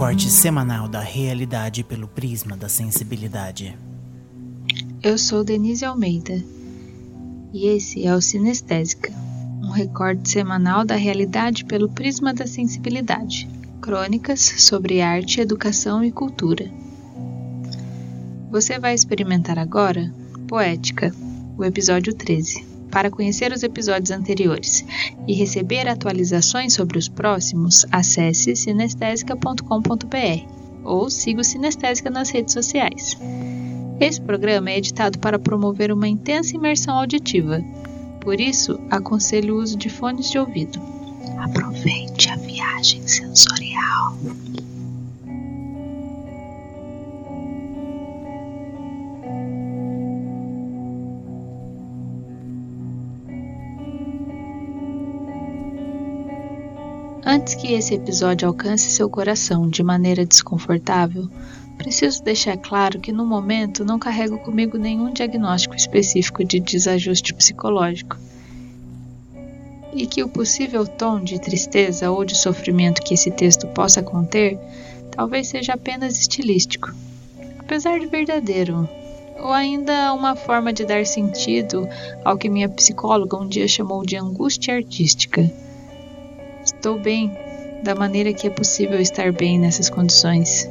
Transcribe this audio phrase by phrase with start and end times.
[0.00, 3.76] recorte semanal da realidade pelo prisma da sensibilidade.
[5.02, 6.42] Eu sou Denise Almeida
[7.52, 9.12] e esse é o Sinestésica,
[9.62, 13.46] um recorte semanal da realidade pelo prisma da sensibilidade.
[13.82, 16.64] Crônicas sobre arte, educação e cultura.
[18.50, 20.10] Você vai experimentar agora
[20.48, 21.14] Poética,
[21.58, 22.69] o episódio 13.
[22.90, 24.84] Para conhecer os episódios anteriores
[25.26, 33.16] e receber atualizações sobre os próximos, acesse sinestesia.com.br ou siga o Sinestésica nas redes sociais.
[34.00, 37.62] Esse programa é editado para promover uma intensa imersão auditiva.
[38.20, 40.80] Por isso, aconselho o uso de fones de ouvido.
[41.38, 44.16] Aproveite a viagem sensorial.
[57.32, 61.28] Antes que esse episódio alcance seu coração de maneira desconfortável,
[61.78, 68.16] preciso deixar claro que no momento não carrego comigo nenhum diagnóstico específico de desajuste psicológico
[69.92, 74.58] e que o possível tom de tristeza ou de sofrimento que esse texto possa conter
[75.12, 76.92] talvez seja apenas estilístico,
[77.60, 78.88] apesar de verdadeiro,
[79.38, 81.88] ou ainda uma forma de dar sentido
[82.24, 85.48] ao que minha psicóloga um dia chamou de angústia artística.
[86.80, 87.30] Estou bem,
[87.82, 90.66] da maneira que é possível estar bem nessas condições.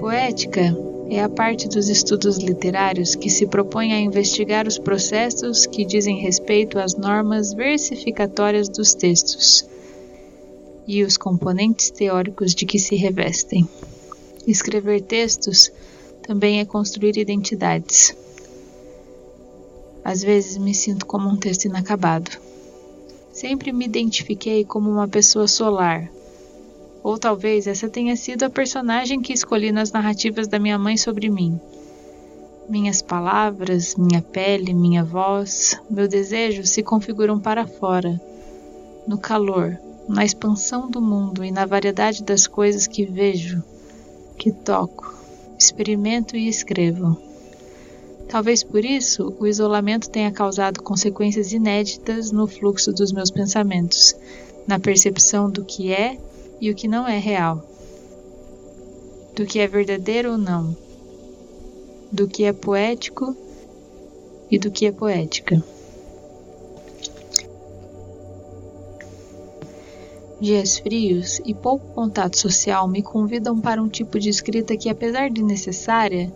[0.00, 0.74] Poética
[1.10, 6.18] é a parte dos estudos literários que se propõe a investigar os processos que dizem
[6.18, 9.66] respeito às normas versificatórias dos textos
[10.88, 13.68] e os componentes teóricos de que se revestem.
[14.46, 15.70] Escrever textos
[16.22, 18.16] também é construir identidades.
[20.06, 22.30] Às vezes me sinto como um texto inacabado.
[23.32, 26.08] Sempre me identifiquei como uma pessoa solar.
[27.02, 31.28] Ou talvez essa tenha sido a personagem que escolhi nas narrativas da minha mãe sobre
[31.28, 31.60] mim.
[32.68, 38.20] Minhas palavras, minha pele, minha voz, meu desejo se configuram para fora,
[39.08, 39.76] no calor,
[40.08, 43.60] na expansão do mundo e na variedade das coisas que vejo,
[44.38, 45.18] que toco,
[45.58, 47.26] experimento e escrevo.
[48.28, 54.14] Talvez por isso o isolamento tenha causado consequências inéditas no fluxo dos meus pensamentos,
[54.66, 56.18] na percepção do que é
[56.60, 57.64] e o que não é real,
[59.34, 60.76] do que é verdadeiro ou não,
[62.10, 63.36] do que é poético
[64.50, 65.62] e do que é poética.
[70.40, 75.30] Dias frios e pouco contato social me convidam para um tipo de escrita que, apesar
[75.30, 76.30] de necessária,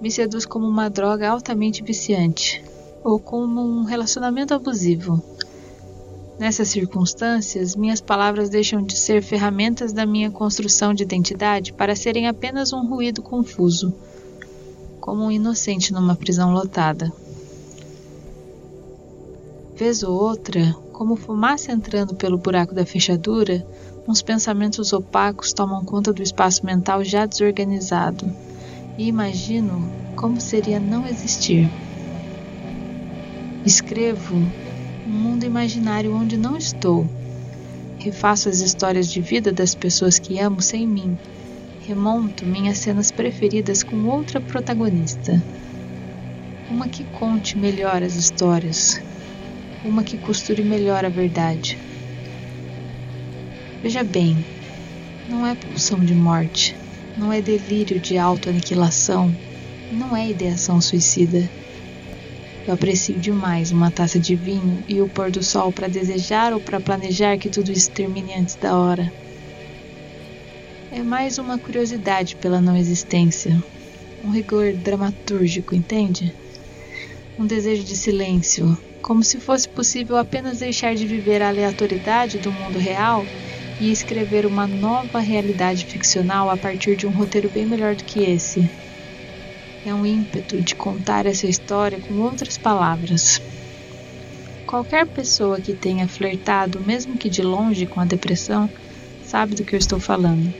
[0.00, 2.64] me seduz como uma droga altamente viciante
[3.04, 5.22] ou como um relacionamento abusivo.
[6.38, 12.28] Nessas circunstâncias, minhas palavras deixam de ser ferramentas da minha construção de identidade para serem
[12.28, 13.92] apenas um ruído confuso,
[15.00, 17.12] como um inocente numa prisão lotada.
[19.76, 23.66] Vez ou outra, como fumaça entrando pelo buraco da fechadura,
[24.08, 28.49] uns pensamentos opacos tomam conta do espaço mental já desorganizado
[29.00, 31.66] e imagino como seria não existir.
[33.64, 34.36] Escrevo
[35.06, 37.08] um mundo imaginário onde não estou.
[37.98, 41.16] Refaço as histórias de vida das pessoas que amo sem mim.
[41.88, 45.42] Remonto minhas cenas preferidas com outra protagonista.
[46.70, 49.00] Uma que conte melhor as histórias.
[49.82, 51.78] Uma que costure melhor a verdade.
[53.82, 54.36] Veja bem,
[55.26, 56.79] não é pulsão de morte
[57.20, 59.30] não é delírio de autoaniquilação,
[59.92, 61.50] não é ideação suicida.
[62.66, 66.60] Eu aprecio demais uma taça de vinho e o pôr do sol para desejar ou
[66.60, 69.12] para planejar que tudo isso termine antes da hora.
[70.90, 73.62] É mais uma curiosidade pela não existência,
[74.24, 76.32] um rigor dramatúrgico, entende?
[77.38, 82.50] Um desejo de silêncio, como se fosse possível apenas deixar de viver a aleatoriedade do
[82.50, 83.26] mundo real
[83.80, 88.20] e escrever uma nova realidade ficcional a partir de um roteiro bem melhor do que
[88.20, 88.70] esse.
[89.86, 93.40] É um ímpeto de contar essa história com outras palavras.
[94.66, 98.68] Qualquer pessoa que tenha flertado, mesmo que de longe, com a depressão,
[99.22, 100.52] sabe do que eu estou falando.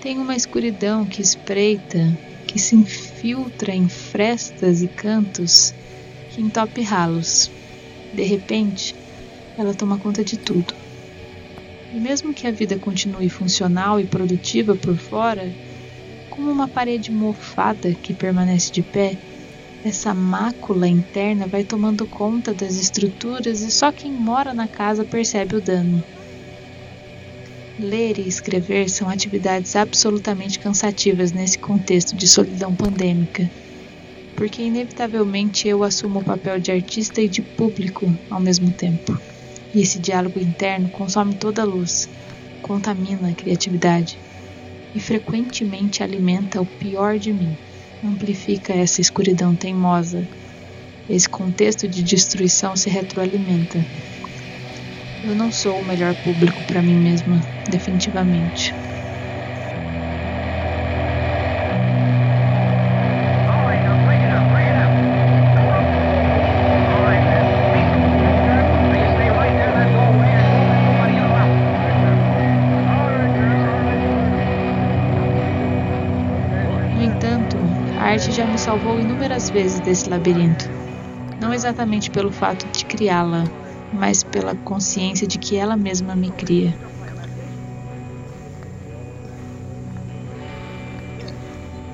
[0.00, 5.74] Tem uma escuridão que espreita, que se infiltra em frestas e cantos,
[6.30, 7.52] que entope ralos.
[8.14, 8.94] De repente,
[9.58, 10.79] ela toma conta de tudo.
[11.92, 15.56] E mesmo que a vida continue funcional e produtiva por fora,
[16.30, 19.18] como uma parede mofada que permanece de pé,
[19.82, 25.56] Essa mácula interna vai tomando conta das estruturas e só quem mora na casa percebe
[25.56, 26.04] o dano.
[27.78, 33.50] Ler e escrever são atividades absolutamente cansativas nesse contexto de solidão pandêmica,
[34.36, 39.19] porque inevitavelmente eu assumo o papel de artista e de público ao mesmo tempo.
[39.72, 42.08] E esse diálogo interno consome toda a luz,
[42.60, 44.20] contamina a criatividade
[44.92, 47.56] e frequentemente alimenta o pior de mim,
[48.02, 50.28] amplifica essa escuridão teimosa.
[51.08, 53.86] Esse contexto de destruição se retroalimenta.
[55.22, 58.74] Eu não sou o melhor público para mim mesma, definitivamente.
[78.70, 80.70] Salvou inúmeras vezes desse labirinto.
[81.40, 83.42] Não exatamente pelo fato de criá-la,
[83.92, 86.78] mas pela consciência de que ela mesma me cria.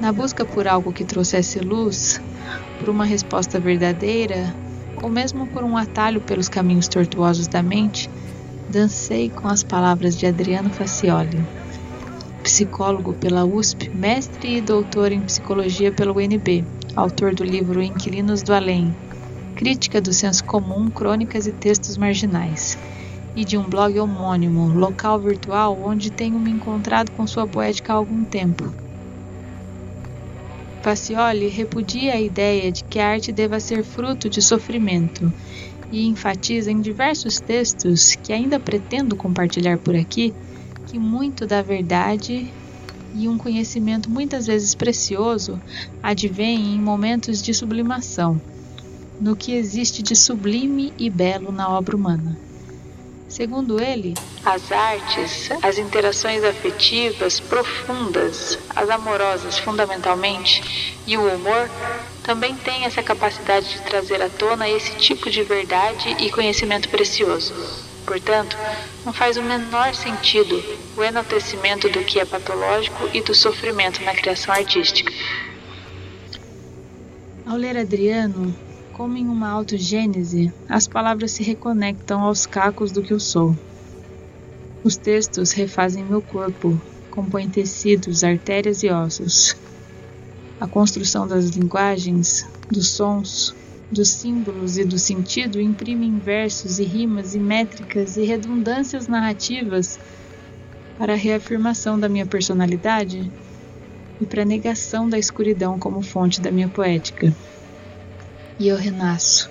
[0.00, 2.20] Na busca por algo que trouxesse luz,
[2.76, 4.52] por uma resposta verdadeira,
[5.00, 8.10] ou mesmo por um atalho pelos caminhos tortuosos da mente,
[8.68, 11.46] dancei com as palavras de Adriano Facioli,
[12.44, 16.62] psicólogo pela USP, mestre e doutor em psicologia pelo UNB,
[16.94, 18.94] autor do livro Inquilinos do Além,
[19.56, 22.76] Crítica do Senso Comum, Crônicas e Textos Marginais,
[23.34, 27.96] e de um blog homônimo, local virtual onde tenho me encontrado com sua poética há
[27.96, 28.70] algum tempo.
[30.82, 35.32] Pacioli repudia a ideia de que a arte deva ser fruto de sofrimento
[35.90, 40.34] e enfatiza em diversos textos que ainda pretendo compartilhar por aqui
[40.86, 42.52] que muito da verdade
[43.14, 45.60] e um conhecimento muitas vezes precioso
[46.02, 48.40] advém em momentos de sublimação
[49.20, 52.38] no que existe de sublime e belo na obra humana.
[53.28, 61.70] Segundo ele, as artes, as interações afetivas profundas, as amorosas fundamentalmente, e o humor
[62.22, 67.54] também têm essa capacidade de trazer à tona esse tipo de verdade e conhecimento precioso.
[68.04, 68.56] Portanto,
[69.04, 70.62] não faz o menor sentido
[70.96, 75.12] o enaltecimento do que é patológico e do sofrimento na criação artística.
[77.46, 78.54] Ao ler Adriano,
[78.92, 83.56] como em uma autogênese, as palavras se reconectam aos cacos do que eu sou.
[84.82, 86.80] Os textos refazem meu corpo,
[87.10, 89.56] compõem tecidos, artérias e ossos.
[90.60, 93.54] A construção das linguagens, dos sons,
[93.90, 99.98] dos símbolos e do sentido imprimem versos e rimas e métricas e redundâncias narrativas
[100.98, 103.30] para a reafirmação da minha personalidade
[104.20, 107.34] e para a negação da escuridão como fonte da minha poética.
[108.58, 109.50] E eu renasço,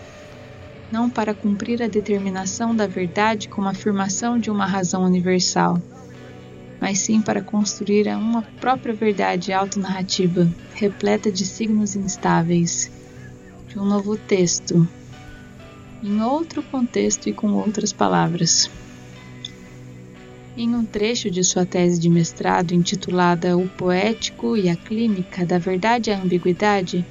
[0.91, 5.81] não para cumprir a determinação da verdade como afirmação de uma razão universal,
[6.79, 12.91] mas sim para construir uma própria verdade autonarrativa, repleta de signos instáveis,
[13.79, 14.87] um novo texto,
[16.03, 18.69] em outro contexto e com outras palavras.
[20.55, 25.57] Em um trecho de sua tese de mestrado intitulada O Poético e a Clínica da
[25.57, 27.05] Verdade a Ambiguidade,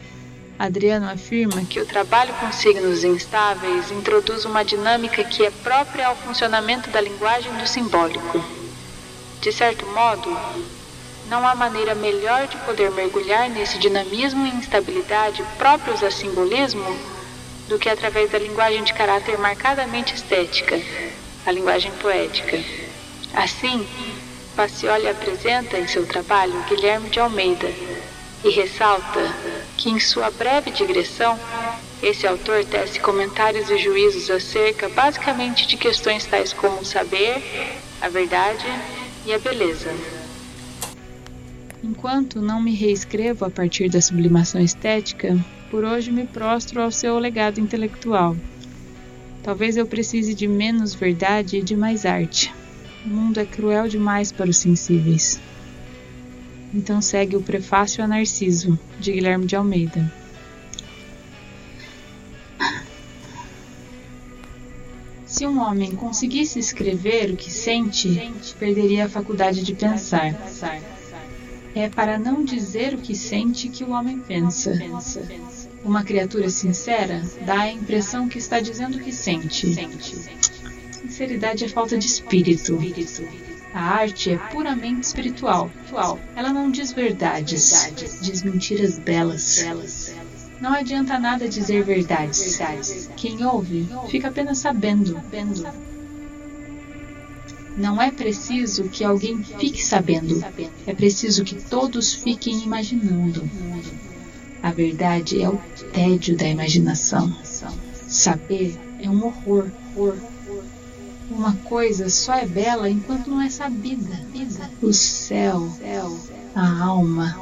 [0.58, 6.14] Adriano afirma que o trabalho com signos instáveis introduz uma dinâmica que é própria ao
[6.14, 8.44] funcionamento da linguagem do simbólico.
[9.40, 10.30] De certo modo,
[11.26, 16.96] não há maneira melhor de poder mergulhar nesse dinamismo e instabilidade próprios a simbolismo
[17.68, 20.80] do que através da linguagem de caráter marcadamente estética,
[21.46, 22.58] a linguagem poética.
[23.34, 23.86] Assim,
[24.54, 27.72] Pacioli apresenta em seu trabalho Guilherme de Almeida
[28.44, 29.20] e ressalta
[29.76, 31.38] que, em sua breve digressão,
[32.02, 37.42] esse autor tece comentários e juízos acerca basicamente de questões tais como o saber,
[38.00, 38.66] a verdade
[39.24, 40.21] e a beleza.
[42.02, 45.38] Enquanto não me reescrevo a partir da sublimação estética,
[45.70, 48.36] por hoje me prostro ao seu legado intelectual.
[49.40, 52.52] Talvez eu precise de menos verdade e de mais arte.
[53.06, 55.40] O mundo é cruel demais para os sensíveis.
[56.74, 60.12] Então segue o Prefácio a Narciso, de Guilherme de Almeida.
[65.24, 68.28] Se um homem conseguisse escrever o que sente,
[68.58, 70.34] perderia a faculdade de pensar.
[71.74, 74.78] É para não dizer o que sente que o homem pensa.
[75.84, 79.74] Uma criatura sincera dá a impressão que está dizendo o que sente.
[80.92, 82.78] Sinceridade é falta de espírito.
[83.74, 85.70] A arte é puramente espiritual.
[86.36, 89.64] Ela não diz verdades, diz mentiras belas.
[90.60, 92.58] Não adianta nada dizer verdades.
[93.16, 95.20] Quem ouve fica apenas sabendo.
[97.76, 100.44] Não é preciso que alguém fique sabendo,
[100.86, 103.48] é preciso que todos fiquem imaginando.
[104.62, 105.58] A verdade é o
[105.92, 107.34] tédio da imaginação.
[108.06, 109.70] Saber é um horror.
[111.30, 114.20] Uma coisa só é bela enquanto não é sabida.
[114.80, 115.68] O céu,
[116.54, 117.36] a alma.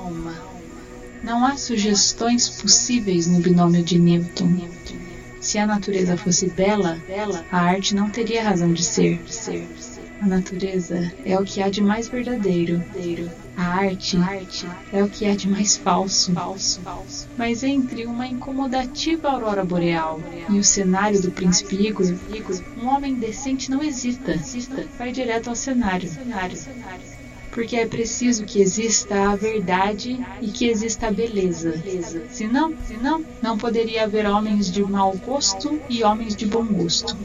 [1.22, 4.68] Não há sugestões possíveis no binômio de Newton.
[5.40, 6.98] Se a natureza fosse bela,
[7.50, 9.20] a arte não teria razão de ser.
[10.20, 12.82] A natureza é o que há de mais verdadeiro.
[13.56, 14.18] A arte
[14.92, 16.30] é o que há de mais falso.
[17.38, 22.14] Mas entre uma incomodativa aurora boreal e o cenário do príncipe Igor,
[22.82, 24.38] um homem decente não hesita.
[24.98, 26.10] Vai direto ao cenário.
[27.50, 31.82] Porque é preciso que exista a verdade e que exista a beleza.
[32.30, 37.16] Senão, senão, não poderia haver homens de mau gosto e homens de bom gosto.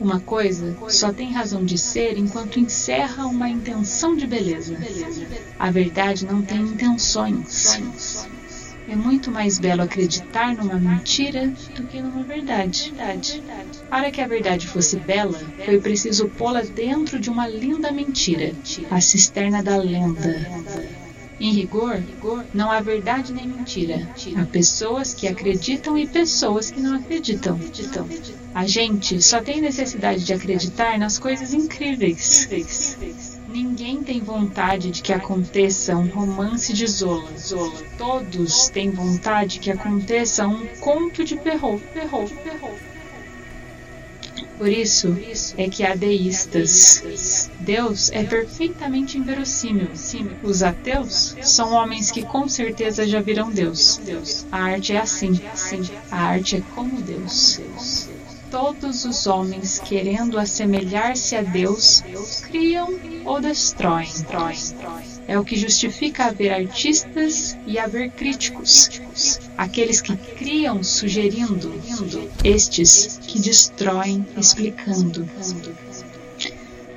[0.00, 4.74] Uma coisa só tem razão de ser enquanto encerra uma intenção de beleza.
[5.58, 7.76] A verdade não tem intenções.
[8.88, 12.94] É muito mais belo acreditar numa mentira do que numa verdade.
[13.90, 18.52] Para que a verdade fosse bela, foi preciso pô-la dentro de uma linda mentira
[18.90, 20.34] a cisterna da lenda.
[21.40, 22.04] Em rigor,
[22.52, 24.06] não há verdade nem mentira.
[24.36, 27.58] Há pessoas que acreditam e pessoas que não acreditam.
[28.54, 32.46] A gente só tem necessidade de acreditar nas coisas incríveis.
[33.48, 37.32] Ninguém tem vontade de que aconteça um romance de Zola.
[37.96, 41.82] Todos têm vontade que aconteça um conto de Perrault.
[44.60, 45.16] Por isso
[45.56, 47.48] é que há deístas.
[47.60, 49.88] Deus é perfeitamente inverossímil.
[50.42, 53.98] Os ateus são homens que com certeza já viram Deus.
[54.52, 55.40] A arte é assim.
[56.10, 57.58] A arte é como Deus.
[58.50, 62.02] Todos os homens, querendo assemelhar-se a Deus,
[62.42, 62.88] criam
[63.24, 64.08] ou destroem.
[65.28, 68.90] É o que justifica haver artistas e haver críticos.
[69.56, 71.72] Aqueles que criam sugerindo,
[72.42, 75.28] estes que destroem explicando.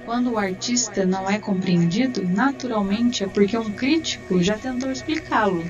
[0.05, 5.63] Quando o artista não é compreendido, naturalmente é porque um crítico já tentou explicá-lo.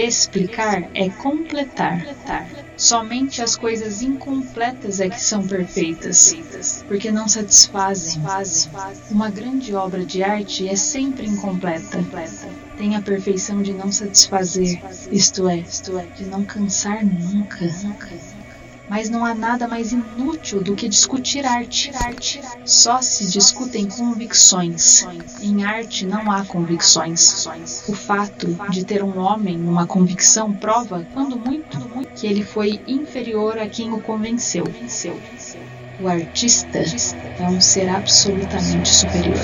[0.00, 2.06] Explicar é completar.
[2.76, 6.36] Somente as coisas incompletas é que são perfeitas,
[6.86, 8.22] porque não satisfazem.
[9.10, 11.98] Uma grande obra de arte é sempre incompleta.
[12.76, 15.64] Tem a perfeição de não satisfazer, isto é,
[16.16, 17.68] de não cansar nunca.
[18.88, 21.90] Mas não há nada mais inútil do que discutir arte.
[22.64, 25.06] Só se discutem convicções.
[25.42, 27.46] Em arte não há convicções.
[27.86, 31.78] O fato de ter um homem uma convicção prova, quando muito,
[32.14, 34.64] que ele foi inferior a quem o convenceu.
[36.00, 39.36] O artista é um ser absolutamente superior.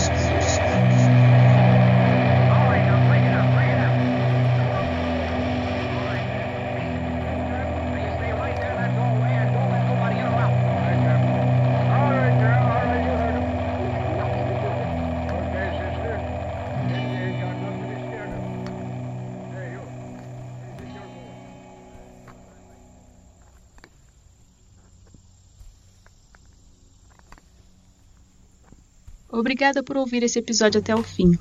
[29.34, 31.36] Obrigada por ouvir esse episódio até o fim.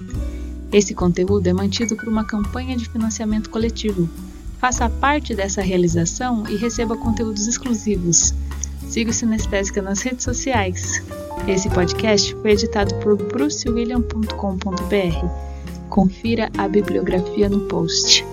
[0.71, 4.09] Esse conteúdo é mantido por uma campanha de financiamento coletivo.
[4.57, 8.33] Faça parte dessa realização e receba conteúdos exclusivos.
[8.89, 11.03] Siga o Sinestésica nas redes sociais.
[11.47, 15.27] Esse podcast foi editado por brucewilliam.com.br.
[15.87, 18.25] Confira a bibliografia no post.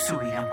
[0.00, 0.49] Suina.